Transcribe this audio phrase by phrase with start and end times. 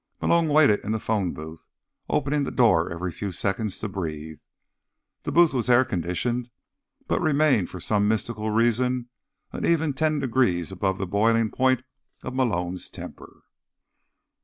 [0.19, 1.67] Malone waited in the phone booth,
[2.09, 4.39] opening the door every few seconds to breathe.
[5.25, 6.49] The booth was air conditioned,
[7.05, 9.09] but remained for some mystical reason
[9.51, 11.83] an even ten degrees above the boiling point
[12.23, 13.43] of Malone's temper.